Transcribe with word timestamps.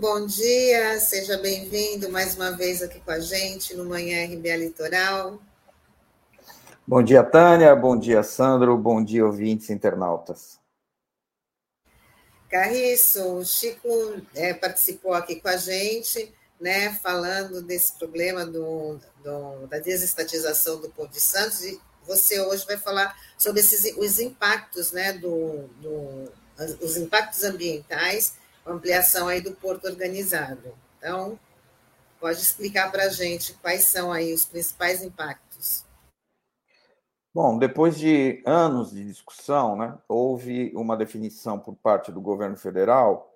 Bom 0.00 0.26
dia, 0.26 1.00
seja 1.00 1.36
bem-vindo 1.38 2.08
mais 2.08 2.36
uma 2.36 2.52
vez 2.52 2.84
aqui 2.84 3.00
com 3.00 3.10
a 3.10 3.18
gente 3.18 3.74
no 3.74 3.84
Manhã 3.84 4.26
RBA 4.26 4.54
Litoral. 4.54 5.40
Bom 6.86 7.02
dia, 7.02 7.24
Tânia, 7.24 7.74
bom 7.74 7.98
dia, 7.98 8.22
Sandro, 8.22 8.78
bom 8.78 9.02
dia, 9.02 9.26
ouvintes 9.26 9.70
internautas. 9.70 10.60
Carriço, 12.48 13.24
o 13.38 13.44
Chico 13.44 13.88
é, 14.36 14.54
participou 14.54 15.14
aqui 15.14 15.40
com 15.40 15.48
a 15.48 15.56
gente, 15.56 16.32
né, 16.60 16.96
falando 17.02 17.60
desse 17.60 17.98
problema 17.98 18.46
do, 18.46 19.00
do, 19.24 19.66
da 19.66 19.80
desestatização 19.80 20.80
do 20.80 20.88
Porto 20.90 21.14
de 21.14 21.20
Santos, 21.20 21.64
e 21.64 21.80
você 22.06 22.40
hoje 22.40 22.64
vai 22.66 22.76
falar 22.76 23.16
sobre 23.36 23.62
esses, 23.62 23.96
os 23.96 24.20
impactos, 24.20 24.92
né, 24.92 25.12
do, 25.14 25.64
do, 25.80 26.32
os 26.80 26.96
impactos 26.96 27.42
ambientais 27.42 28.37
ampliação 28.72 29.28
aí 29.28 29.40
do 29.40 29.52
porto 29.52 29.86
organizado. 29.86 30.74
Então, 30.98 31.38
pode 32.20 32.40
explicar 32.40 32.90
para 32.90 33.04
a 33.04 33.08
gente 33.08 33.54
quais 33.54 33.84
são 33.84 34.12
aí 34.12 34.32
os 34.32 34.44
principais 34.44 35.02
impactos. 35.02 35.84
Bom, 37.32 37.58
depois 37.58 37.96
de 37.96 38.42
anos 38.44 38.90
de 38.90 39.04
discussão, 39.04 39.76
né, 39.76 39.96
houve 40.08 40.72
uma 40.74 40.96
definição 40.96 41.58
por 41.58 41.76
parte 41.76 42.10
do 42.10 42.20
governo 42.20 42.56
federal, 42.56 43.32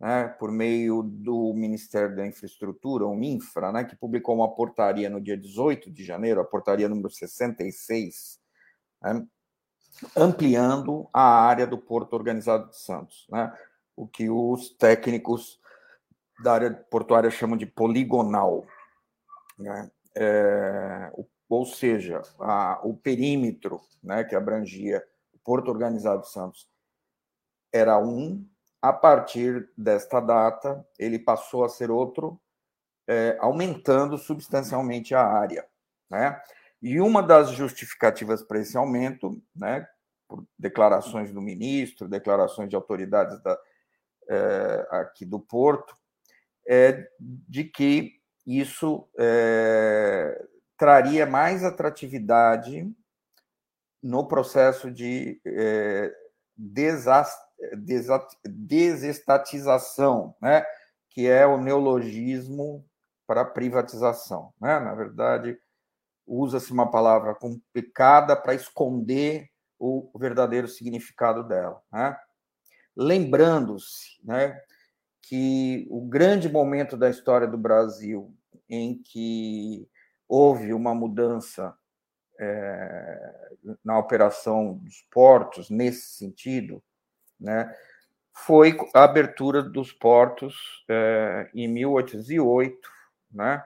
né, 0.00 0.28
por 0.28 0.50
meio 0.50 1.02
do 1.02 1.54
Ministério 1.54 2.16
da 2.16 2.26
Infraestrutura, 2.26 3.06
o 3.06 3.14
MINFRA, 3.14 3.70
né, 3.70 3.84
que 3.84 3.94
publicou 3.94 4.34
uma 4.34 4.52
portaria 4.54 5.08
no 5.08 5.20
dia 5.20 5.36
18 5.36 5.90
de 5.90 6.04
janeiro, 6.04 6.40
a 6.40 6.44
portaria 6.44 6.88
número 6.88 7.10
66, 7.10 8.40
né, 9.00 9.24
ampliando 10.16 11.08
a 11.12 11.22
área 11.22 11.66
do 11.66 11.78
Porto 11.78 12.14
Organizado 12.14 12.70
de 12.70 12.78
Santos. 12.78 13.26
Né, 13.30 13.52
o 13.96 14.06
que 14.06 14.28
os 14.28 14.70
técnicos 14.76 15.58
da 16.42 16.52
área 16.52 16.70
portuária 16.90 17.30
chamam 17.30 17.56
de 17.56 17.66
poligonal. 17.66 18.64
Né? 19.58 19.90
É, 20.14 21.12
ou 21.48 21.64
seja, 21.64 22.22
a, 22.38 22.80
o 22.84 22.94
perímetro 22.94 23.80
né, 24.02 24.22
que 24.24 24.34
abrangia 24.34 25.02
o 25.32 25.38
Porto 25.38 25.68
Organizado 25.70 26.26
Santos 26.26 26.68
era 27.72 27.98
um, 27.98 28.46
a 28.80 28.92
partir 28.92 29.68
desta 29.76 30.20
data, 30.20 30.86
ele 30.98 31.18
passou 31.18 31.64
a 31.64 31.68
ser 31.68 31.90
outro, 31.90 32.40
é, 33.08 33.36
aumentando 33.40 34.18
substancialmente 34.18 35.14
a 35.14 35.24
área. 35.24 35.66
Né? 36.10 36.40
E 36.82 37.00
uma 37.00 37.22
das 37.22 37.50
justificativas 37.50 38.42
para 38.42 38.60
esse 38.60 38.76
aumento, 38.76 39.40
né, 39.54 39.86
por 40.28 40.44
declarações 40.58 41.32
do 41.32 41.40
ministro, 41.40 42.08
declarações 42.08 42.68
de 42.68 42.76
autoridades 42.76 43.40
da, 43.42 43.58
é, 44.28 44.86
aqui 44.90 45.24
do 45.24 45.40
Porto, 45.40 45.94
é 46.68 47.08
de 47.20 47.64
que 47.64 48.20
isso 48.46 49.08
é, 49.18 50.44
traria 50.76 51.26
mais 51.26 51.64
atratividade 51.64 52.88
no 54.02 54.26
processo 54.28 54.90
de 54.90 55.40
é, 55.44 56.12
desestatização, 58.46 60.34
né? 60.40 60.64
que 61.10 61.26
é 61.26 61.46
o 61.46 61.58
neologismo 61.58 62.84
para 63.26 63.44
privatização. 63.44 64.52
Né? 64.60 64.78
Na 64.78 64.94
verdade, 64.94 65.58
usa-se 66.26 66.72
uma 66.72 66.90
palavra 66.90 67.34
complicada 67.34 68.36
para 68.36 68.54
esconder 68.54 69.48
o 69.78 70.10
verdadeiro 70.18 70.68
significado 70.68 71.42
dela. 71.42 71.82
Né? 71.92 72.16
Lembrando-se 72.96 74.18
né, 74.24 74.58
que 75.22 75.86
o 75.90 76.06
grande 76.06 76.48
momento 76.48 76.96
da 76.96 77.10
história 77.10 77.46
do 77.46 77.58
Brasil 77.58 78.34
em 78.68 79.00
que 79.02 79.88
houve 80.28 80.72
uma 80.72 80.94
mudança 80.94 81.76
é, 82.38 83.52
na 83.84 83.98
operação 83.98 84.74
dos 84.74 85.02
portos 85.10 85.70
nesse 85.70 86.16
sentido, 86.16 86.82
né, 87.38 87.72
foi 88.32 88.76
a 88.94 89.04
abertura 89.04 89.62
dos 89.62 89.92
portos 89.92 90.84
é, 90.88 91.50
em 91.54 91.68
1808, 91.68 92.76
né, 93.30 93.62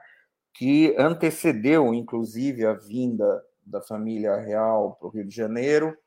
que 0.53 0.95
antecedeu, 0.97 1.93
inclusive, 1.93 2.65
a 2.65 2.73
vinda 2.73 3.43
da 3.65 3.81
família 3.81 4.35
real 4.37 4.95
para 4.95 5.07
o 5.07 5.11
Rio 5.11 5.25
de 5.25 5.35
Janeiro 5.35 5.97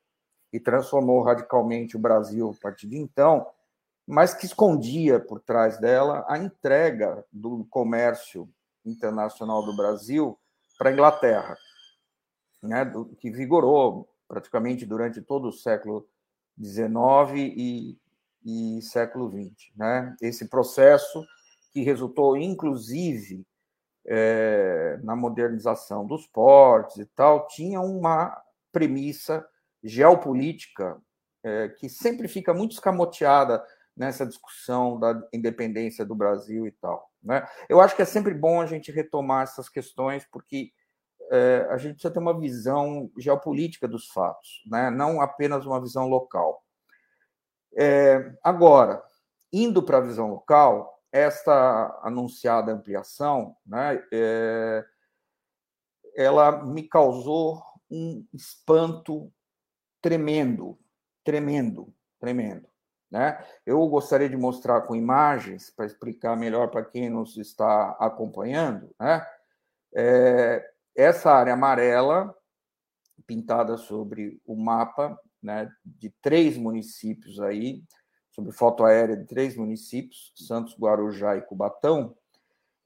e 0.54 0.60
transformou 0.60 1.20
radicalmente 1.20 1.96
o 1.96 1.98
Brasil 1.98 2.54
a 2.56 2.62
partir 2.62 2.86
de 2.86 2.96
então, 2.96 3.44
mas 4.06 4.32
que 4.32 4.46
escondia 4.46 5.18
por 5.18 5.40
trás 5.40 5.78
dela 5.80 6.24
a 6.28 6.38
entrega 6.38 7.26
do 7.32 7.64
comércio 7.64 8.48
internacional 8.84 9.64
do 9.64 9.74
Brasil 9.74 10.38
para 10.78 10.90
a 10.90 10.92
Inglaterra, 10.92 11.56
né, 12.62 12.84
do, 12.84 13.06
que 13.16 13.32
vigorou 13.32 14.08
praticamente 14.28 14.86
durante 14.86 15.20
todo 15.20 15.48
o 15.48 15.52
século 15.52 16.06
XIX 16.62 17.34
e, 17.34 17.98
e 18.44 18.80
século 18.80 19.28
XX. 19.28 19.72
Né? 19.74 20.14
Esse 20.22 20.46
processo 20.46 21.26
que 21.72 21.82
resultou, 21.82 22.36
inclusive, 22.36 23.44
é, 24.06 25.00
na 25.02 25.16
modernização 25.16 26.06
dos 26.06 26.28
portos 26.28 26.98
e 26.98 27.06
tal, 27.06 27.48
tinha 27.48 27.80
uma 27.80 28.40
premissa 28.70 29.44
geopolítica 29.84 31.00
é, 31.44 31.68
que 31.68 31.88
sempre 31.88 32.26
fica 32.26 32.54
muito 32.54 32.72
escamoteada 32.72 33.64
nessa 33.96 34.26
discussão 34.26 34.98
da 34.98 35.20
independência 35.32 36.04
do 36.04 36.14
Brasil 36.14 36.66
e 36.66 36.72
tal. 36.72 37.10
Né? 37.22 37.46
Eu 37.68 37.80
acho 37.80 37.94
que 37.94 38.02
é 38.02 38.06
sempre 38.06 38.34
bom 38.34 38.60
a 38.60 38.66
gente 38.66 38.90
retomar 38.90 39.44
essas 39.44 39.68
questões, 39.68 40.26
porque 40.32 40.72
é, 41.30 41.66
a 41.70 41.76
gente 41.76 41.94
precisa 41.94 42.12
ter 42.12 42.18
uma 42.18 42.38
visão 42.38 43.10
geopolítica 43.18 43.86
dos 43.86 44.08
fatos, 44.08 44.62
né? 44.66 44.90
não 44.90 45.20
apenas 45.20 45.64
uma 45.64 45.80
visão 45.80 46.08
local. 46.08 46.64
É, 47.76 48.32
agora, 48.42 49.02
indo 49.52 49.82
para 49.82 49.98
a 49.98 50.02
visão 50.02 50.30
local, 50.30 50.94
esta 51.12 52.00
anunciada 52.02 52.72
ampliação, 52.72 53.56
né, 53.64 54.02
é, 54.12 54.84
ela 56.16 56.64
me 56.64 56.88
causou 56.88 57.62
um 57.88 58.26
espanto 58.32 59.32
tremendo, 60.04 60.78
tremendo, 61.24 61.90
tremendo. 62.20 62.68
Né? 63.10 63.42
Eu 63.64 63.88
gostaria 63.88 64.28
de 64.28 64.36
mostrar 64.36 64.82
com 64.82 64.94
imagens 64.94 65.70
para 65.70 65.86
explicar 65.86 66.36
melhor 66.36 66.68
para 66.68 66.84
quem 66.84 67.08
nos 67.08 67.38
está 67.38 67.96
acompanhando. 67.98 68.94
Né? 69.00 69.26
É, 69.96 70.70
essa 70.94 71.32
área 71.32 71.54
amarela, 71.54 72.36
pintada 73.26 73.78
sobre 73.78 74.38
o 74.44 74.54
mapa 74.54 75.18
né, 75.42 75.72
de 75.82 76.10
três 76.20 76.58
municípios 76.58 77.40
aí, 77.40 77.82
sobre 78.30 78.52
foto 78.52 78.84
aérea 78.84 79.16
de 79.16 79.24
três 79.24 79.56
municípios, 79.56 80.34
Santos, 80.36 80.76
Guarujá 80.78 81.34
e 81.34 81.40
Cubatão, 81.40 82.14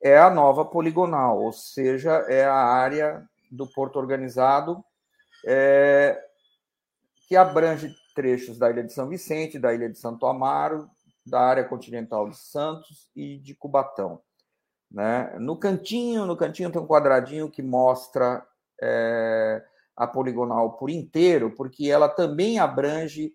é 0.01 0.17
a 0.17 0.31
nova 0.31 0.65
poligonal, 0.65 1.43
ou 1.43 1.53
seja, 1.53 2.13
é 2.29 2.45
a 2.45 2.55
área 2.55 3.29
do 3.51 3.67
porto 3.67 3.99
organizado 3.99 4.85
é, 5.45 6.28
que 7.29 7.37
abrange 7.37 7.95
trechos 8.15 8.59
da 8.59 8.71
Ilha 8.71 8.83
de 8.83 8.93
São 8.93 9.07
Vicente, 9.07 9.59
da 9.59 9.75
Ilha 9.75 9.89
de 9.89 9.99
Santo 9.99 10.27
Amaro, 10.27 10.89
da 11.27 11.41
área 11.41 11.63
continental 11.63 12.29
de 12.31 12.39
Santos 12.39 13.11
e 13.15 13.39
de 13.39 13.55
Cubatão. 13.55 14.21
Né? 14.91 15.37
No 15.39 15.59
cantinho, 15.59 16.25
no 16.25 16.37
cantinho 16.37 16.73
tem 16.73 16.81
um 16.81 16.87
quadradinho 16.87 17.51
que 17.51 17.63
mostra 17.63 18.43
é, 18.83 19.63
a 19.95 20.07
poligonal 20.07 20.79
por 20.79 20.89
inteiro, 20.89 21.55
porque 21.55 21.91
ela 21.91 22.09
também 22.09 22.59
abrange 22.59 23.35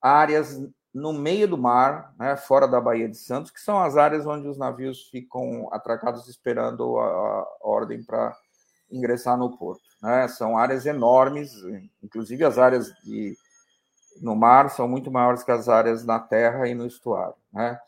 áreas 0.00 0.56
no 0.94 1.12
meio 1.12 1.48
do 1.48 1.58
mar, 1.58 2.14
né, 2.18 2.36
fora 2.36 2.68
da 2.68 2.80
Baía 2.80 3.08
de 3.08 3.16
Santos, 3.16 3.50
que 3.50 3.60
são 3.60 3.80
as 3.80 3.96
áreas 3.96 4.26
onde 4.26 4.46
os 4.46 4.58
navios 4.58 5.08
ficam 5.08 5.68
atracados 5.72 6.28
esperando 6.28 6.98
a, 6.98 7.06
a 7.06 7.56
ordem 7.62 8.04
para 8.04 8.36
ingressar 8.92 9.36
no 9.36 9.56
porto. 9.56 9.82
Né? 10.02 10.28
São 10.28 10.56
áreas 10.56 10.86
enormes, 10.86 11.52
inclusive 12.02 12.44
as 12.44 12.58
áreas 12.58 12.92
de, 13.02 13.36
no 14.20 14.36
mar 14.36 14.70
são 14.70 14.86
muito 14.86 15.10
maiores 15.10 15.42
que 15.42 15.50
as 15.50 15.68
áreas 15.68 16.04
na 16.04 16.20
terra 16.20 16.68
e 16.68 16.74
no 16.74 16.86
estuário. 16.86 17.34
Né? 17.52 17.78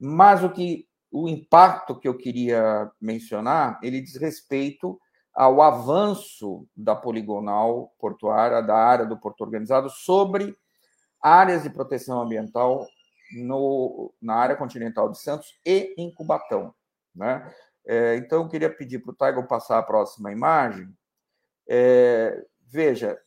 Mas 0.00 0.42
o 0.42 0.50
que 0.50 0.86
o 1.12 1.28
impacto 1.28 1.98
que 1.98 2.08
eu 2.08 2.16
queria 2.16 2.90
mencionar, 3.00 3.78
ele 3.82 4.00
diz 4.00 4.16
respeito 4.16 5.00
ao 5.32 5.62
avanço 5.62 6.66
da 6.76 6.94
poligonal 6.94 7.92
portuária, 7.98 8.60
da 8.60 8.76
área 8.76 9.06
do 9.06 9.16
porto 9.16 9.42
organizado, 9.42 9.88
sobre 9.90 10.56
áreas 11.22 11.62
de 11.62 11.70
proteção 11.70 12.20
ambiental 12.20 12.86
no, 13.36 14.12
na 14.20 14.34
área 14.34 14.56
continental 14.56 15.10
de 15.10 15.18
Santos 15.18 15.54
e 15.64 15.94
em 15.96 16.12
Cubatão. 16.12 16.74
Né? 17.14 17.48
É, 17.86 18.16
então, 18.16 18.42
eu 18.42 18.48
queria 18.48 18.70
pedir 18.70 19.00
para 19.00 19.12
o 19.12 19.14
Taigo 19.14 19.46
passar 19.46 19.78
a 19.78 19.82
próxima 19.82 20.32
imagem. 20.32 20.88
É, 21.68 22.44
veja, 22.66 23.18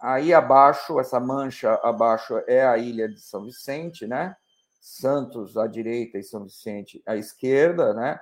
aí 0.00 0.32
abaixo, 0.32 1.00
essa 1.00 1.18
mancha 1.18 1.74
abaixo 1.82 2.40
é 2.46 2.66
a 2.66 2.78
ilha 2.78 3.08
de 3.08 3.20
São 3.20 3.44
Vicente, 3.44 4.06
né? 4.06 4.36
Santos 4.80 5.56
à 5.56 5.66
direita 5.66 6.18
e 6.18 6.22
São 6.22 6.44
Vicente 6.44 7.02
à 7.06 7.16
esquerda, 7.16 7.92
né? 7.92 8.20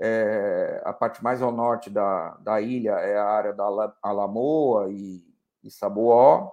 É, 0.00 0.80
a 0.84 0.92
parte 0.92 1.22
mais 1.22 1.42
ao 1.42 1.50
norte 1.50 1.90
da, 1.90 2.30
da 2.36 2.60
ilha 2.60 2.92
é 2.92 3.18
a 3.18 3.24
área 3.24 3.52
da 3.52 3.64
Alamoa 4.00 4.88
e, 4.90 5.24
e 5.62 5.70
Sabuó, 5.70 6.50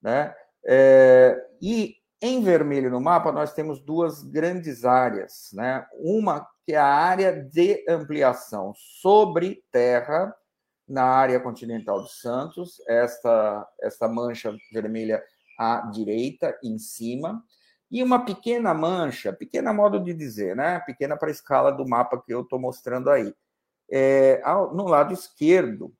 né? 0.00 0.34
É, 0.64 1.44
e 1.60 1.96
em 2.20 2.42
vermelho 2.42 2.90
no 2.90 3.00
mapa 3.00 3.30
nós 3.30 3.52
temos 3.52 3.80
duas 3.80 4.22
grandes 4.22 4.84
áreas, 4.84 5.50
né? 5.52 5.86
Uma 5.94 6.48
que 6.66 6.72
é 6.72 6.78
a 6.78 6.84
área 6.84 7.32
de 7.32 7.84
ampliação 7.88 8.72
sobre 8.74 9.62
terra 9.70 10.34
na 10.86 11.04
área 11.04 11.38
continental 11.38 12.02
de 12.02 12.12
Santos, 12.12 12.82
esta 12.88 13.68
esta 13.80 14.08
mancha 14.08 14.52
vermelha 14.72 15.22
à 15.58 15.88
direita 15.92 16.58
em 16.62 16.76
cima 16.76 17.42
e 17.88 18.02
uma 18.02 18.24
pequena 18.24 18.74
mancha, 18.74 19.32
pequena 19.32 19.72
modo 19.72 20.00
de 20.00 20.12
dizer, 20.12 20.56
né? 20.56 20.80
Pequena 20.80 21.16
para 21.16 21.28
a 21.28 21.30
escala 21.30 21.70
do 21.70 21.88
mapa 21.88 22.20
que 22.20 22.34
eu 22.34 22.42
estou 22.42 22.58
mostrando 22.58 23.10
aí. 23.10 23.32
É, 23.88 24.42
no 24.74 24.88
lado 24.88 25.14
esquerdo, 25.14 25.94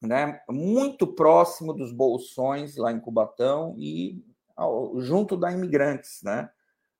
né? 0.00 0.40
Muito 0.48 1.06
próximo 1.06 1.74
dos 1.74 1.92
bolsões 1.92 2.76
lá 2.76 2.90
em 2.90 3.00
Cubatão 3.00 3.74
e 3.76 4.24
ao, 4.56 4.98
junto 5.00 5.36
da 5.36 5.52
Imigrantes, 5.52 6.22
né? 6.22 6.48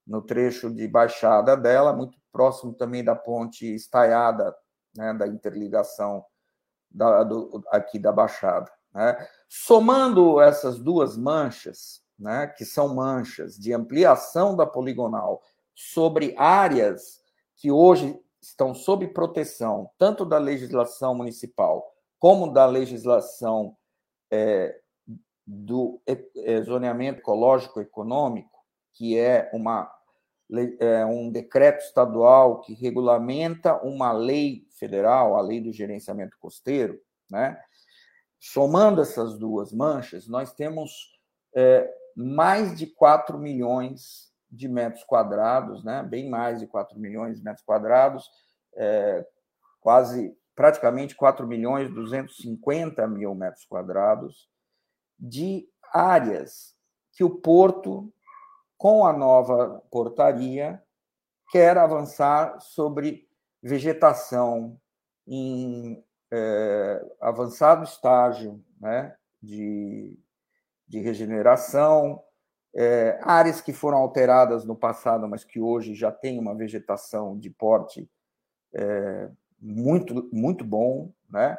No 0.07 0.23
trecho 0.23 0.71
de 0.71 0.87
baixada 0.87 1.57
dela, 1.57 1.93
muito 1.93 2.19
próximo 2.33 2.75
também 2.75 3.03
da 3.03 3.17
ponte 3.17 3.75
estaiada, 3.75 4.55
né? 4.97 5.15
Da 5.15 5.27
interligação 5.27 6.25
da, 6.91 7.25
do, 7.25 7.63
aqui 7.71 7.99
da 7.99 8.13
baixada. 8.13 8.71
Né? 8.95 9.27
Somando 9.49 10.41
essas 10.41 10.79
duas 10.79 11.17
manchas, 11.17 12.03
né, 12.17 12.47
que 12.47 12.65
são 12.65 12.95
manchas 12.95 13.57
de 13.57 13.73
ampliação 13.73 14.55
da 14.55 14.65
poligonal 14.65 15.43
sobre 15.75 16.35
áreas 16.39 17.21
que 17.57 17.73
hoje 17.73 18.17
estão 18.41 18.73
sob 18.73 19.09
proteção, 19.09 19.91
tanto 19.99 20.25
da 20.25 20.39
legislação 20.39 21.15
municipal 21.15 21.85
como 22.19 22.53
da 22.53 22.65
legislação 22.67 23.77
é, 24.31 24.81
do 25.47 26.01
é, 26.07 26.63
zoneamento 26.63 27.19
ecológico 27.19 27.81
econômico, 27.81 28.54
que 28.95 29.19
é, 29.19 29.51
uma, 29.53 29.91
é 30.81 31.05
um 31.05 31.31
decreto 31.31 31.85
estadual 31.85 32.61
que 32.61 32.75
regulamenta 32.75 33.77
uma 33.83 34.13
lei 34.13 34.67
federal, 34.79 35.37
a 35.37 35.41
lei 35.41 35.61
do 35.61 35.73
gerenciamento 35.73 36.37
costeiro, 36.39 37.01
né? 37.31 37.61
Somando 38.39 39.01
essas 39.01 39.39
duas 39.39 39.73
manchas, 39.73 40.29
nós 40.29 40.53
temos 40.53 41.19
é, 41.55 41.91
mais 42.15 42.77
de 42.77 42.87
4 42.87 43.39
milhões 43.39 44.33
de 44.51 44.69
metros 44.69 45.03
quadrados, 45.05 45.83
né? 45.83 46.03
bem 46.03 46.29
mais 46.29 46.61
de 46.61 46.67
4 46.67 46.99
milhões 46.99 47.39
de 47.39 47.45
metros 47.45 47.65
quadrados, 47.65 48.31
é, 48.77 49.27
quase 49.81 50.37
praticamente 50.55 51.17
4 51.17 51.47
milhões 51.47 51.93
250 51.93 53.07
mil 53.09 53.35
metros 53.35 53.65
quadrados 53.65 54.49
de 55.19 55.69
áreas 55.93 56.75
que 57.13 57.25
o 57.25 57.31
porto, 57.31 58.13
com 58.85 59.07
a 59.07 59.15
nova 59.15 59.83
portaria, 59.91 60.79
quer 61.51 61.79
avançar 61.79 62.61
sobre 62.61 63.27
vegetação 63.63 64.79
em 65.27 66.05
é, 66.31 67.03
avançado 67.19 67.83
estágio 67.83 68.63
né, 68.79 69.17
de 69.43 70.19
de 70.87 71.01
regeneração, 71.01 72.23
é, 72.77 73.19
áreas 73.23 73.63
que 73.63 73.73
foram 73.73 73.97
alteradas 73.97 74.67
no 74.67 74.77
passado, 74.77 75.27
mas 75.27 75.45
que 75.45 75.59
hoje 75.59 75.95
já 75.95 76.13
tem 76.13 76.39
uma 76.39 76.55
vegetação 76.55 77.39
de 77.39 77.49
porte 77.49 78.07
é, 78.75 79.31
muito, 79.59 80.29
muito 80.31 80.63
bom, 80.63 81.11
né? 81.31 81.57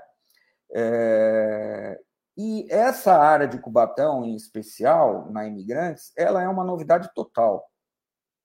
É, 0.72 2.00
e 2.38 2.68
essa 2.70 3.16
área 3.18 3.48
de 3.48 3.58
Cubatão, 3.58 4.26
em 4.26 4.36
especial, 4.36 5.32
na 5.32 5.48
Imigrantes, 5.48 6.12
ela 6.18 6.44
é 6.44 6.48
uma 6.48 6.64
novidade 6.64 7.10
total. 7.14 7.70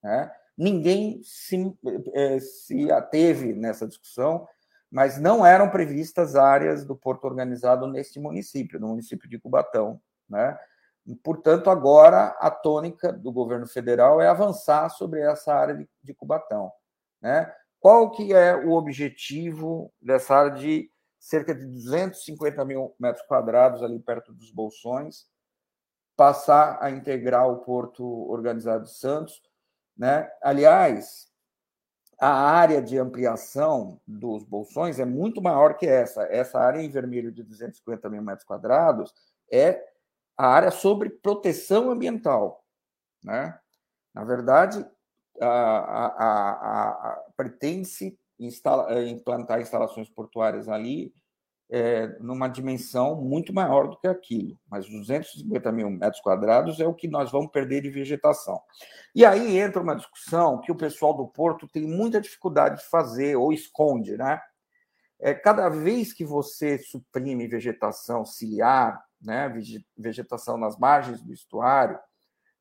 Né? 0.02 0.30
Ninguém 0.56 1.20
se, 1.24 1.76
é, 2.14 2.38
se 2.38 2.90
ateve 2.92 3.52
nessa 3.52 3.88
discussão, 3.88 4.46
mas 4.90 5.18
não 5.18 5.44
eram 5.44 5.70
previstas 5.70 6.36
áreas 6.36 6.84
do 6.84 6.94
porto 6.94 7.24
organizado 7.24 7.86
neste 7.86 8.20
município, 8.20 8.78
no 8.78 8.88
município 8.88 9.28
de 9.28 9.38
Cubatão. 9.38 10.00
Né? 10.28 10.56
Portanto, 11.24 11.68
agora 11.68 12.36
a 12.38 12.50
tônica 12.50 13.12
do 13.12 13.32
governo 13.32 13.66
federal 13.66 14.20
é 14.20 14.28
avançar 14.28 14.88
sobre 14.90 15.20
essa 15.20 15.52
área 15.52 15.74
de, 15.74 15.88
de 16.02 16.14
Cubatão. 16.14 16.70
Né? 17.20 17.52
Qual 17.80 18.10
que 18.10 18.32
é 18.32 18.54
o 18.54 18.72
objetivo 18.72 19.92
dessa 20.00 20.36
área 20.36 20.52
de 20.52 20.90
cerca 21.20 21.54
de 21.54 21.66
250 21.66 22.64
mil 22.64 22.94
metros 22.98 23.24
quadrados 23.26 23.82
ali 23.82 24.00
perto 24.00 24.32
dos 24.32 24.50
Bolsões, 24.50 25.28
passar 26.16 26.78
a 26.82 26.90
integrar 26.90 27.46
o 27.46 27.58
Porto 27.58 28.04
Organizado 28.30 28.84
de 28.84 28.94
Santos? 28.94 29.42
Né? 29.96 30.30
Aliás, 30.42 31.30
a 32.18 32.28
área 32.28 32.80
de 32.82 32.98
ampliação 32.98 34.00
dos 34.06 34.44
Bolsões 34.44 34.98
é 34.98 35.04
muito 35.04 35.42
maior 35.42 35.76
que 35.76 35.86
essa. 35.86 36.22
Essa 36.24 36.58
área 36.58 36.80
em 36.80 36.88
vermelho 36.88 37.30
de 37.30 37.42
250 37.42 38.08
mil 38.08 38.22
metros 38.22 38.46
quadrados 38.46 39.14
é 39.52 39.82
a 40.36 40.46
área 40.46 40.70
sobre 40.70 41.10
proteção 41.10 41.90
ambiental. 41.90 42.64
Né? 43.22 43.58
Na 44.14 44.24
verdade, 44.24 44.86
a, 45.40 45.48
a, 45.48 46.90
a, 46.90 47.24
pretende-se 47.36 48.18
instala, 48.40 48.92
eh, 48.92 49.08
implantar 49.08 49.60
instalações 49.60 50.08
portuárias 50.08 50.68
ali 50.68 51.12
é, 51.70 52.08
numa 52.18 52.48
dimensão 52.48 53.14
muito 53.14 53.54
maior 53.54 53.88
do 53.88 53.96
que 53.96 54.08
aquilo, 54.08 54.58
mas 54.68 54.88
250 54.88 55.70
mil 55.70 55.88
metros 55.88 56.20
quadrados 56.20 56.80
é 56.80 56.86
o 56.86 56.94
que 56.94 57.06
nós 57.06 57.30
vamos 57.30 57.52
perder 57.52 57.80
de 57.82 57.90
vegetação. 57.90 58.60
E 59.14 59.24
aí 59.24 59.56
entra 59.56 59.80
uma 59.80 59.94
discussão 59.94 60.60
que 60.60 60.72
o 60.72 60.76
pessoal 60.76 61.14
do 61.16 61.28
Porto 61.28 61.68
tem 61.68 61.86
muita 61.86 62.20
dificuldade 62.20 62.78
de 62.78 62.88
fazer 62.88 63.36
ou 63.36 63.52
esconde, 63.52 64.16
né? 64.16 64.40
É, 65.20 65.32
cada 65.32 65.68
vez 65.68 66.12
que 66.12 66.24
você 66.24 66.78
suprime 66.78 67.46
vegetação 67.46 68.24
ciliar, 68.24 69.00
né, 69.20 69.52
vegetação 69.96 70.56
nas 70.56 70.78
margens 70.78 71.22
do 71.22 71.32
estuário, 71.32 71.98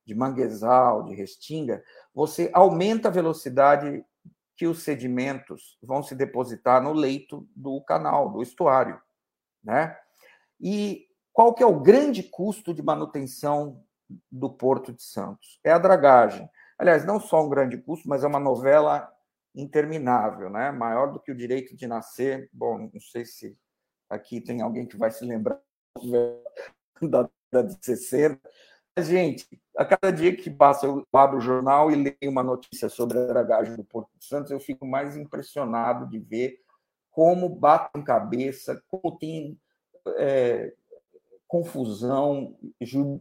de 0.05 0.13
manguezal, 0.13 1.03
de 1.03 1.15
restinga, 1.15 1.81
você 2.13 2.49
aumenta 2.53 3.07
a 3.07 3.11
velocidade 3.11 4.03
que 4.59 4.67
os 4.67 4.83
sedimentos 4.83 5.77
vão 5.81 6.03
se 6.03 6.13
depositar 6.13 6.83
no 6.83 6.91
leito 6.91 7.47
do 7.55 7.81
canal, 7.81 8.29
do 8.29 8.41
estuário, 8.41 9.01
né? 9.63 9.97
E 10.59 11.07
qual 11.31 11.53
que 11.53 11.63
é 11.63 11.65
o 11.65 11.79
grande 11.79 12.23
custo 12.23 12.73
de 12.73 12.83
manutenção 12.83 13.81
do 14.29 14.49
Porto 14.49 14.91
de 14.91 15.01
Santos? 15.01 15.61
É 15.63 15.71
a 15.71 15.77
dragagem. 15.77 16.49
Aliás, 16.77 17.05
não 17.05 17.21
só 17.21 17.41
um 17.41 17.47
grande 17.47 17.77
custo, 17.77 18.09
mas 18.09 18.21
é 18.21 18.27
uma 18.27 18.37
novela 18.37 19.09
interminável, 19.55 20.49
né? 20.49 20.71
Maior 20.71 21.13
do 21.13 21.21
que 21.21 21.31
o 21.31 21.37
direito 21.37 21.73
de 21.73 21.87
nascer. 21.87 22.49
Bom, 22.51 22.89
não 22.93 22.99
sei 22.99 23.23
se 23.23 23.57
aqui 24.09 24.41
tem 24.41 24.61
alguém 24.61 24.85
que 24.85 24.97
vai 24.97 25.09
se 25.09 25.23
lembrar 25.23 25.61
da 27.01 27.29
década 27.49 27.75
de 27.75 27.85
60. 27.85 28.41
Gente, 29.01 29.47
a 29.77 29.85
cada 29.85 30.11
dia 30.11 30.35
que 30.35 30.49
passa, 30.49 30.85
eu 30.85 31.05
abro 31.13 31.37
o 31.37 31.41
jornal 31.41 31.91
e 31.91 31.95
leio 31.95 32.31
uma 32.31 32.43
notícia 32.43 32.89
sobre 32.89 33.17
a 33.17 33.25
dragagem 33.25 33.75
do 33.75 33.83
Porto 33.83 34.09
de 34.17 34.25
Santos, 34.25 34.51
eu 34.51 34.59
fico 34.59 34.85
mais 34.85 35.15
impressionado 35.15 36.07
de 36.07 36.19
ver 36.19 36.59
como 37.11 37.49
batem 37.49 38.03
cabeça, 38.03 38.81
como 38.87 39.17
tem 39.17 39.59
é, 40.17 40.73
confusão, 41.47 42.57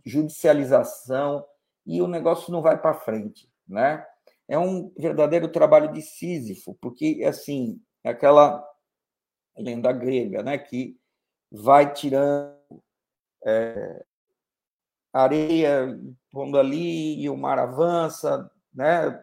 judicialização, 0.04 1.44
e 1.86 2.02
o 2.02 2.06
negócio 2.06 2.52
não 2.52 2.60
vai 2.60 2.78
para 2.80 2.92
frente, 2.92 3.50
né? 3.66 4.06
É 4.46 4.58
um 4.58 4.92
verdadeiro 4.96 5.48
trabalho 5.48 5.92
de 5.92 6.02
Sísifo, 6.02 6.76
porque, 6.80 7.22
assim, 7.26 7.80
é 8.04 8.10
aquela 8.10 8.64
lenda 9.56 9.92
grega, 9.92 10.42
né, 10.42 10.56
que 10.56 10.98
vai 11.50 11.92
tirando 11.92 12.54
é, 13.44 14.04
areia 15.12 15.98
pondo 16.30 16.58
ali 16.58 17.20
e 17.20 17.28
o 17.28 17.36
mar 17.36 17.58
avança, 17.58 18.50
né? 18.72 19.22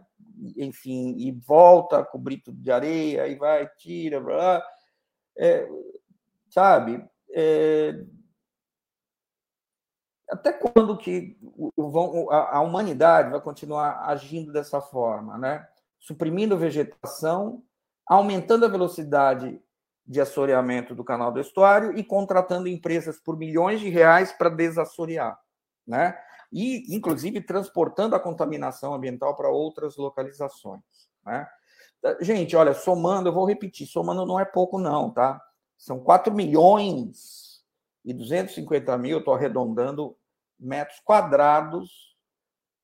enfim, 0.57 1.15
e 1.17 1.31
volta 1.31 1.99
a 1.99 2.05
cobrir 2.05 2.37
tudo 2.37 2.61
de 2.61 2.71
areia, 2.71 3.27
e 3.27 3.35
vai, 3.35 3.67
tira, 3.77 4.19
blá, 4.19 4.63
é, 5.37 5.67
sabe? 6.49 7.03
É, 7.33 8.03
até 10.29 10.51
quando 10.51 10.97
que 10.97 11.37
a, 12.29 12.61
humanidade 12.61 13.29
vai 13.29 13.41
continuar 13.41 14.03
agindo 14.09 14.51
dessa 14.51 14.81
forma, 14.81 15.37
né? 15.37 15.65
Suprimindo 15.99 16.57
vegetação, 16.57 17.63
aumentando 18.05 18.65
a 18.65 18.69
velocidade 18.69 19.61
de 20.05 20.21
assoreamento 20.21 20.93
do 20.93 21.03
canal 21.03 21.31
do 21.31 21.39
estuário 21.39 21.97
e 21.97 22.03
contratando 22.03 22.67
empresas 22.67 23.19
por 23.19 23.37
milhões 23.37 23.79
de 23.79 23.89
reais 23.89 24.31
para 24.31 24.49
desassorear, 24.49 25.39
né? 25.87 26.17
e, 26.51 26.95
inclusive, 26.95 27.41
transportando 27.41 28.15
a 28.15 28.19
contaminação 28.19 28.93
ambiental 28.93 29.35
para 29.35 29.49
outras 29.49 29.97
localizações. 29.97 30.81
Né? 31.25 31.47
Gente, 32.21 32.55
olha, 32.55 32.73
somando, 32.73 33.27
eu 33.29 33.33
vou 33.33 33.45
repetir, 33.45 33.87
somando 33.87 34.25
não 34.25 34.39
é 34.39 34.45
pouco, 34.45 34.79
não, 34.79 35.11
tá? 35.11 35.41
São 35.77 35.99
4 35.99 36.33
milhões 36.33 37.63
e 38.05 38.13
250 38.13 38.97
mil, 38.97 39.19
estou 39.19 39.33
arredondando, 39.33 40.15
metros 40.57 41.01
quadrados 41.01 42.15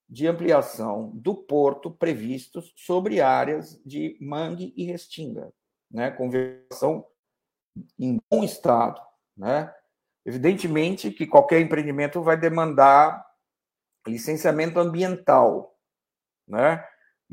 de 0.10 0.28
ampliação 0.28 1.12
do 1.14 1.34
porto 1.34 1.92
previstos 1.92 2.74
sobre 2.76 3.22
áreas 3.22 3.80
de 3.86 4.18
mangue 4.20 4.74
e 4.76 4.84
restinga, 4.84 5.54
né? 5.90 6.12
Conversação 6.12 7.06
em 7.98 8.20
bom 8.30 8.44
estado, 8.44 9.00
né? 9.38 9.74
Evidentemente 10.26 11.12
que 11.12 11.26
qualquer 11.26 11.60
empreendimento 11.62 12.22
vai 12.22 12.38
demandar 12.38 13.26
licenciamento 14.08 14.80
ambiental, 14.80 15.76
né? 16.48 16.84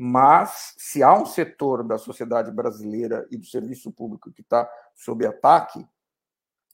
Mas 0.00 0.74
se 0.78 1.02
há 1.02 1.12
um 1.12 1.26
setor 1.26 1.82
da 1.82 1.98
sociedade 1.98 2.52
brasileira 2.52 3.26
e 3.30 3.36
do 3.36 3.44
serviço 3.44 3.90
público 3.90 4.32
que 4.32 4.42
está 4.42 4.70
sob 4.94 5.26
ataque, 5.26 5.84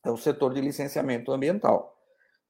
é 0.05 0.11
o 0.11 0.17
setor 0.17 0.53
de 0.53 0.61
licenciamento 0.61 1.33
ambiental. 1.33 1.97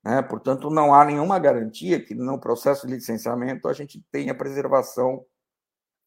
Né? 0.02 0.20
Portanto, 0.22 0.68
não 0.70 0.92
há 0.92 1.04
nenhuma 1.04 1.38
garantia 1.38 2.04
que 2.04 2.12
no 2.12 2.40
processo 2.40 2.88
de 2.88 2.94
licenciamento 2.94 3.68
a 3.68 3.72
gente 3.72 4.04
tenha 4.10 4.34
preservação 4.34 5.24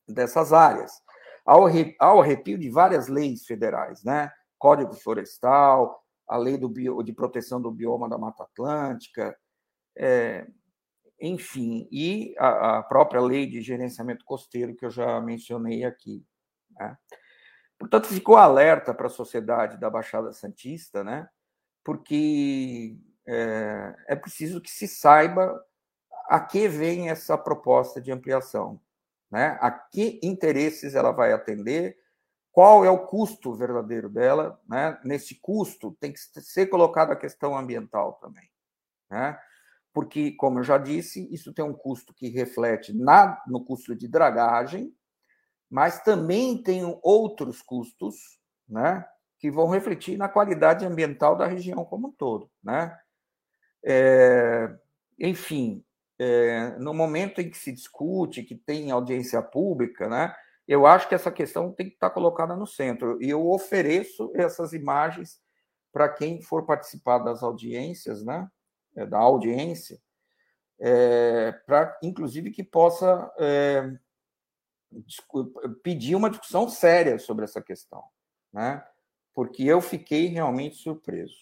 dessas 0.05 0.51
áreas. 0.51 0.91
Ao 1.45 2.19
arrepio 2.19 2.57
de 2.57 2.69
várias 2.69 3.07
leis 3.07 3.45
federais, 3.45 4.03
né? 4.03 4.29
Código 4.59 4.93
Florestal, 4.95 6.03
a 6.27 6.37
lei 6.37 6.57
do 6.57 6.67
bio, 6.67 7.01
de 7.01 7.13
proteção 7.13 7.61
do 7.61 7.71
bioma 7.71 8.09
da 8.09 8.17
Mata 8.17 8.43
Atlântica, 8.43 9.37
é, 9.95 10.45
enfim, 11.19 11.87
e 11.91 12.35
a, 12.37 12.77
a, 12.77 12.83
própria 12.83 13.21
lei 13.21 13.47
de 13.47 13.61
gerenciamento 13.61 14.23
costeiro 14.23 14.75
que 14.75 14.85
eu 14.85 14.91
já 14.91 15.19
mencionei 15.19 15.83
aqui. 15.83 16.23
Né? 16.71 16.95
Portanto, 17.79 18.07
ficou 18.07 18.37
alerta 18.37 18.93
para 18.93 19.07
a 19.07 19.09
sociedade 19.09 19.79
da 19.79 19.89
Baixada 19.89 20.31
Santista, 20.33 21.03
né? 21.03 21.27
porque 21.83 22.97
é, 23.25 23.95
é 24.09 24.15
preciso 24.15 24.61
que 24.61 24.69
se 24.69 24.87
saiba 24.87 25.63
a 26.27 26.39
que 26.39 26.67
vem 26.67 27.09
essa 27.09 27.37
proposta 27.37 28.01
de 28.01 28.11
ampliação, 28.11 28.79
né? 29.31 29.57
a 29.61 29.71
que 29.71 30.19
interesses 30.21 30.93
ela 30.93 31.11
vai 31.11 31.31
atender, 31.31 31.97
qual 32.57 32.83
é 32.83 32.89
o 32.89 33.05
custo 33.05 33.53
verdadeiro 33.53 34.09
dela. 34.09 34.59
Né? 34.67 34.99
Nesse 35.03 35.35
custo 35.35 35.95
tem 35.99 36.11
que 36.11 36.19
ser 36.41 36.65
colocada 36.65 37.13
a 37.13 37.15
questão 37.15 37.55
ambiental 37.55 38.13
também. 38.13 38.49
Né? 39.09 39.37
porque, 39.97 40.33
como 40.33 40.59
eu 40.59 40.63
já 40.63 40.77
disse, 40.77 41.27
isso 41.33 41.51
tem 41.51 41.65
um 41.65 41.73
custo 41.73 42.13
que 42.13 42.29
reflete 42.29 42.93
na, 42.93 43.41
no 43.47 43.65
custo 43.65 43.95
de 43.95 44.07
dragagem, 44.07 44.95
mas 45.67 46.03
também 46.03 46.61
tem 46.61 46.83
outros 47.01 47.63
custos, 47.63 48.39
né, 48.69 49.03
que 49.39 49.49
vão 49.49 49.69
refletir 49.69 50.15
na 50.15 50.29
qualidade 50.29 50.85
ambiental 50.85 51.35
da 51.35 51.47
região 51.47 51.83
como 51.83 52.09
um 52.09 52.11
todo, 52.11 52.47
né? 52.63 52.95
É, 53.83 54.71
enfim, 55.17 55.83
é, 56.19 56.77
no 56.77 56.93
momento 56.93 57.41
em 57.41 57.49
que 57.49 57.57
se 57.57 57.71
discute, 57.71 58.43
que 58.43 58.55
tem 58.55 58.91
audiência 58.91 59.41
pública, 59.41 60.07
né, 60.07 60.31
eu 60.67 60.85
acho 60.85 61.07
que 61.07 61.15
essa 61.15 61.31
questão 61.31 61.71
tem 61.71 61.87
que 61.87 61.93
estar 61.93 62.09
colocada 62.09 62.55
no 62.55 62.67
centro. 62.67 63.21
E 63.21 63.29
eu 63.29 63.49
ofereço 63.49 64.31
essas 64.35 64.73
imagens 64.73 65.39
para 65.91 66.09
quem 66.09 66.41
for 66.41 66.65
participar 66.65 67.19
das 67.19 67.41
audiências, 67.41 68.23
né, 68.23 68.49
é, 68.95 69.05
da 69.05 69.17
audiência, 69.17 69.99
é, 70.79 71.51
para, 71.65 71.97
inclusive, 72.03 72.51
que 72.51 72.63
possa 72.63 73.31
é, 73.39 73.97
pedir 75.81 76.15
uma 76.15 76.29
discussão 76.29 76.69
séria 76.69 77.17
sobre 77.17 77.45
essa 77.45 77.61
questão, 77.61 78.03
né? 78.53 78.85
porque 79.37 79.63
eu 79.63 79.79
fiquei 79.81 80.25
realmente 80.25 80.77
surpreso. 80.77 81.35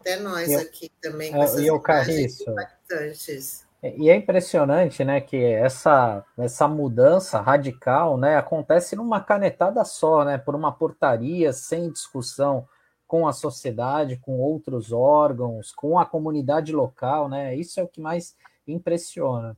Até 0.00 0.16
nós 0.20 0.50
eu, 0.50 0.60
aqui 0.60 0.90
também 1.00 1.32
com 1.32 1.42
essas 1.42 1.60
eu, 1.60 1.76
impactantes. 1.76 3.66
E 3.82 4.10
é 4.10 4.16
impressionante, 4.16 5.04
né, 5.04 5.20
que 5.20 5.36
essa 5.36 6.24
essa 6.36 6.66
mudança 6.66 7.40
radical, 7.40 8.18
né, 8.18 8.36
acontece 8.36 8.96
numa 8.96 9.20
canetada 9.20 9.84
só, 9.84 10.24
né, 10.24 10.36
por 10.36 10.56
uma 10.56 10.72
portaria 10.72 11.52
sem 11.52 11.90
discussão 11.90 12.66
com 13.08 13.26
a 13.26 13.32
sociedade, 13.32 14.18
com 14.18 14.38
outros 14.38 14.92
órgãos, 14.92 15.72
com 15.72 15.98
a 15.98 16.04
comunidade 16.04 16.74
local, 16.74 17.26
né? 17.26 17.56
Isso 17.56 17.80
é 17.80 17.82
o 17.82 17.88
que 17.88 18.02
mais 18.02 18.36
impressiona. 18.66 19.56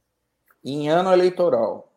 Em 0.65 0.89
ano 0.89 1.13
eleitoral. 1.13 1.89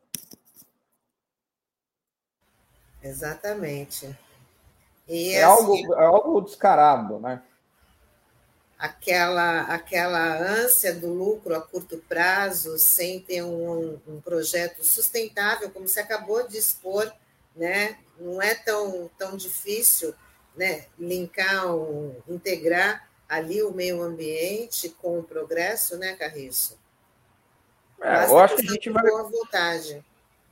Exatamente. 3.03 4.17
E, 5.07 5.33
é, 5.33 5.43
assim, 5.43 5.61
algo, 5.61 5.93
é 5.93 6.05
algo 6.05 6.41
descarado, 6.41 7.19
né? 7.19 7.43
Aquela, 8.83 9.61
aquela 9.61 10.37
ânsia 10.37 10.93
do 10.93 11.13
lucro 11.13 11.55
a 11.55 11.61
curto 11.61 11.97
prazo, 11.97 12.77
sem 12.77 13.21
ter 13.21 13.41
um, 13.41 13.97
um 14.05 14.19
projeto 14.19 14.83
sustentável, 14.83 15.69
como 15.69 15.87
você 15.87 16.01
acabou 16.01 16.45
de 16.45 16.57
expor, 16.57 17.09
né? 17.55 17.97
não 18.19 18.41
é 18.41 18.55
tão, 18.55 19.09
tão 19.17 19.35
difícil 19.35 20.13
né, 20.55 20.85
linkar, 20.97 21.75
o, 21.75 22.15
integrar 22.27 23.07
ali 23.27 23.63
o 23.63 23.71
meio 23.71 24.01
ambiente 24.01 24.89
com 24.89 25.19
o 25.19 25.23
progresso, 25.23 25.97
né, 25.97 26.13
Carriço? 26.15 26.79
É, 28.01 28.25
eu 28.25 28.37
acho 28.37 28.55
que 28.55 28.67
a 28.67 28.71
gente 28.71 28.89
vai. 28.89 29.03
Vontade. 29.03 30.03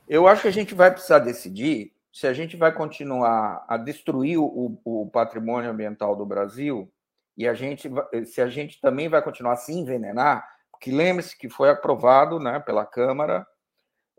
Eu 0.08 0.26
acho 0.26 0.42
que 0.42 0.48
a 0.48 0.52
gente 0.52 0.74
vai 0.74 0.90
precisar 0.90 1.18
decidir 1.18 1.92
se 2.12 2.26
a 2.26 2.32
gente 2.32 2.56
vai 2.56 2.72
continuar 2.72 3.64
a 3.68 3.76
destruir 3.76 4.38
o, 4.38 4.78
o 4.84 5.06
patrimônio 5.06 5.70
ambiental 5.70 6.16
do 6.16 6.26
Brasil 6.26 6.90
e 7.36 7.48
a 7.48 7.54
gente, 7.54 7.90
se 8.26 8.40
a 8.40 8.48
gente 8.48 8.80
também 8.80 9.08
vai 9.08 9.22
continuar 9.22 9.52
a 9.52 9.56
se 9.56 9.72
envenenar, 9.72 10.46
porque 10.70 10.90
lembre-se 10.90 11.36
que 11.36 11.48
foi 11.48 11.70
aprovado 11.70 12.38
né, 12.38 12.60
pela 12.60 12.84
Câmara 12.84 13.46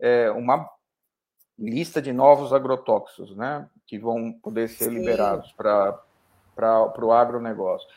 é, 0.00 0.30
uma 0.30 0.68
lista 1.58 2.02
de 2.02 2.12
novos 2.12 2.52
agrotóxicos, 2.52 3.36
né, 3.36 3.68
que 3.86 3.98
vão 3.98 4.32
poder 4.32 4.68
ser 4.68 4.84
Sim. 4.84 4.98
liberados 4.98 5.52
para 5.52 6.02
o 7.02 7.12
agronegócio. 7.12 7.88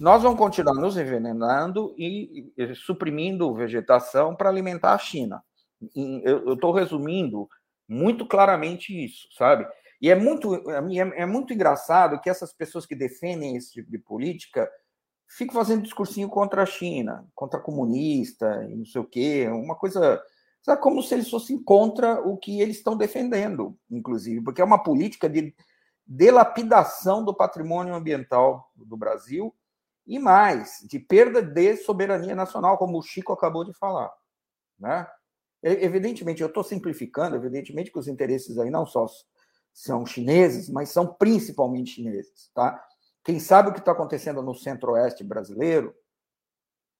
Nós 0.00 0.22
vamos 0.22 0.38
continuar 0.38 0.74
nos 0.74 0.96
envenenando 0.96 1.94
e, 1.96 2.52
e 2.56 2.74
suprimindo 2.74 3.54
vegetação 3.54 4.34
para 4.34 4.48
alimentar 4.48 4.94
a 4.94 4.98
China. 4.98 5.42
Eu 5.94 6.54
estou 6.54 6.72
resumindo 6.72 7.48
muito 7.86 8.26
claramente 8.26 8.92
isso, 8.92 9.28
sabe? 9.36 9.66
E 10.00 10.10
é 10.10 10.14
muito, 10.14 10.54
é, 10.70 11.22
é 11.22 11.26
muito 11.26 11.52
engraçado 11.52 12.20
que 12.20 12.28
essas 12.28 12.52
pessoas 12.52 12.86
que 12.86 12.94
defendem 12.94 13.56
esse 13.56 13.72
tipo 13.72 13.90
de 13.90 13.98
política 13.98 14.70
ficam 15.26 15.54
fazendo 15.54 15.82
discursinho 15.82 16.28
contra 16.28 16.62
a 16.62 16.66
China, 16.66 17.26
contra 17.34 17.60
comunista 17.60 18.62
não 18.68 18.84
sei 18.84 19.00
o 19.00 19.06
quê, 19.06 19.48
uma 19.48 19.74
coisa 19.74 20.22
é 20.66 20.76
como 20.76 21.02
se 21.02 21.14
eles 21.14 21.28
fossem 21.28 21.62
contra 21.62 22.20
o 22.20 22.38
que 22.38 22.60
eles 22.60 22.78
estão 22.78 22.96
defendendo, 22.96 23.76
inclusive, 23.90 24.42
porque 24.42 24.62
é 24.62 24.64
uma 24.64 24.82
política 24.82 25.28
de 25.28 25.54
delapidação 26.06 27.22
do 27.22 27.34
patrimônio 27.34 27.94
ambiental 27.94 28.70
do 28.74 28.96
Brasil 28.96 29.54
e 30.06 30.18
mais, 30.18 30.78
de 30.88 30.98
perda 30.98 31.42
de 31.42 31.76
soberania 31.76 32.34
nacional, 32.34 32.78
como 32.78 32.98
o 32.98 33.02
Chico 33.02 33.32
acabou 33.32 33.64
de 33.64 33.74
falar. 33.74 34.10
Né? 34.78 35.06
Evidentemente, 35.62 36.42
eu 36.42 36.48
estou 36.48 36.64
simplificando, 36.64 37.36
evidentemente 37.36 37.90
que 37.90 37.98
os 37.98 38.08
interesses 38.08 38.58
aí 38.58 38.70
não 38.70 38.86
só 38.86 39.06
são 39.74 40.06
chineses, 40.06 40.70
mas 40.70 40.90
são 40.90 41.12
principalmente 41.12 41.96
chineses. 41.96 42.48
Tá? 42.54 42.82
Quem 43.24 43.40
sabe 43.40 43.68
o 43.68 43.72
que 43.72 43.80
está 43.80 43.90
acontecendo 43.90 44.40
no 44.40 44.54
centro-oeste 44.54 45.24
brasileiro 45.24 45.92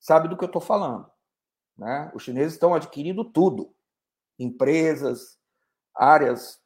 sabe 0.01 0.29
do 0.29 0.37
que 0.37 0.43
eu 0.43 0.49
estou 0.49 0.61
falando. 0.61 1.09
Né? 1.79 2.11
Os 2.15 2.25
chineses 2.25 2.55
estão 2.55 2.75
adquirindo 2.75 3.25
tudo: 3.25 3.73
empresas, 4.37 5.39
áreas 5.95 6.61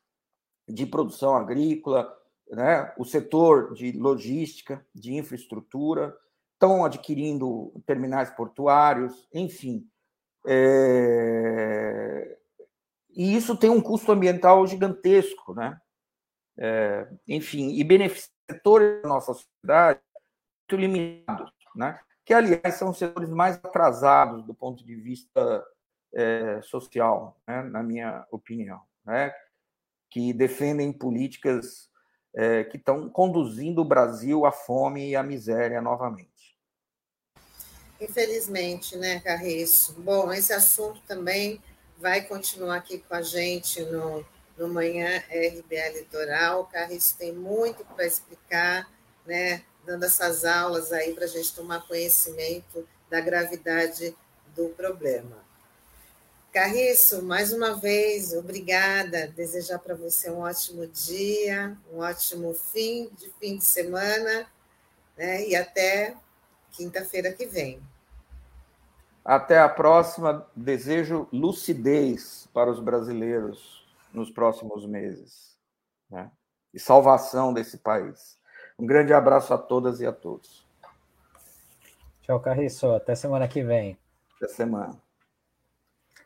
de 0.66 0.86
produção 0.86 1.36
agrícola, 1.36 2.10
né? 2.50 2.92
o 2.96 3.04
setor 3.04 3.74
de 3.74 3.92
logística, 3.92 4.84
de 4.94 5.14
infraestrutura, 5.14 6.16
estão 6.54 6.84
adquirindo 6.84 7.70
terminais 7.86 8.30
portuários, 8.30 9.28
enfim. 9.32 9.86
É... 10.46 12.38
E 13.10 13.36
isso 13.36 13.56
tem 13.56 13.68
um 13.68 13.80
custo 13.80 14.10
ambiental 14.10 14.66
gigantesco, 14.66 15.52
né? 15.52 15.78
É... 16.58 17.08
Enfim, 17.26 17.70
e 17.78 17.84
beneficia 17.84 18.30
setores 18.50 19.02
da 19.02 19.08
nossa 19.08 19.34
sociedade 19.34 20.00
muito 20.70 20.80
limitados, 20.80 21.52
né? 21.74 22.00
que, 22.28 22.34
aliás, 22.34 22.74
são 22.74 22.90
os 22.90 22.98
setores 22.98 23.30
mais 23.30 23.56
atrasados 23.56 24.44
do 24.44 24.52
ponto 24.52 24.84
de 24.84 24.94
vista 24.94 25.66
é, 26.12 26.60
social, 26.60 27.40
né, 27.46 27.62
na 27.62 27.82
minha 27.82 28.26
opinião, 28.30 28.82
né, 29.02 29.32
que 30.10 30.34
defendem 30.34 30.92
políticas 30.92 31.88
é, 32.34 32.64
que 32.64 32.76
estão 32.76 33.08
conduzindo 33.08 33.80
o 33.80 33.84
Brasil 33.84 34.44
à 34.44 34.52
fome 34.52 35.08
e 35.08 35.16
à 35.16 35.22
miséria 35.22 35.80
novamente. 35.80 36.54
Infelizmente, 37.98 38.94
né, 38.98 39.20
Carriço? 39.20 39.94
Bom, 39.98 40.30
esse 40.30 40.52
assunto 40.52 41.00
também 41.08 41.62
vai 41.96 42.20
continuar 42.20 42.76
aqui 42.76 42.98
com 42.98 43.14
a 43.14 43.22
gente 43.22 43.80
no, 43.84 44.22
no 44.58 44.68
Manhã 44.68 45.22
RBA 45.30 45.88
Litoral. 45.96 46.62
O 46.62 46.66
Carriço 46.66 47.16
tem 47.16 47.32
muito 47.32 47.84
para 47.84 48.04
explicar, 48.04 48.90
né, 49.24 49.62
dando 49.86 50.04
essas 50.04 50.44
aulas 50.44 50.92
aí 50.92 51.14
para 51.14 51.24
a 51.24 51.28
gente 51.28 51.54
tomar 51.54 51.86
conhecimento 51.86 52.86
da 53.08 53.20
gravidade 53.20 54.14
do 54.54 54.68
problema. 54.70 55.48
Carriço, 56.52 57.22
mais 57.22 57.52
uma 57.52 57.76
vez, 57.76 58.32
obrigada. 58.32 59.28
Desejar 59.28 59.78
para 59.78 59.94
você 59.94 60.30
um 60.30 60.40
ótimo 60.40 60.86
dia, 60.86 61.76
um 61.92 61.98
ótimo 61.98 62.52
fim 62.52 63.08
de 63.16 63.30
fim 63.38 63.58
de 63.58 63.64
semana, 63.64 64.46
né? 65.16 65.46
E 65.46 65.54
até 65.54 66.16
quinta-feira 66.72 67.32
que 67.32 67.46
vem. 67.46 67.80
Até 69.24 69.58
a 69.58 69.68
próxima. 69.68 70.48
Desejo 70.56 71.28
lucidez 71.30 72.48
para 72.52 72.70
os 72.70 72.80
brasileiros 72.80 73.77
nos 74.12 74.30
próximos 74.30 74.86
meses 74.86 75.58
né? 76.10 76.30
e 76.72 76.78
salvação 76.78 77.52
desse 77.52 77.78
país. 77.78 78.38
Um 78.78 78.86
grande 78.86 79.12
abraço 79.12 79.52
a 79.52 79.58
todas 79.58 80.00
e 80.00 80.06
a 80.06 80.12
todos. 80.12 80.66
Tchau, 82.22 82.40
Carriço. 82.40 82.92
Até 82.92 83.14
semana 83.14 83.48
que 83.48 83.62
vem. 83.62 83.98
Até 84.36 84.48
semana. 84.48 85.07